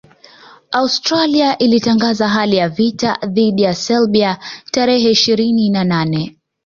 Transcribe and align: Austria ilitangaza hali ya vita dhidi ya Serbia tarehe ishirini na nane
Austria 0.71 1.57
ilitangaza 1.57 2.27
hali 2.29 2.55
ya 2.57 2.69
vita 2.69 3.17
dhidi 3.27 3.61
ya 3.61 3.73
Serbia 3.75 4.37
tarehe 4.71 5.11
ishirini 5.11 5.69
na 5.69 5.83
nane 5.83 6.37